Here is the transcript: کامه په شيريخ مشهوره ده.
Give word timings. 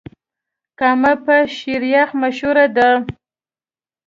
کامه 0.79 1.13
په 1.23 1.35
شيريخ 1.57 2.07
مشهوره 2.21 2.65
ده. 2.77 2.89